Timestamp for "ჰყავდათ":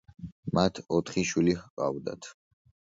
1.61-2.33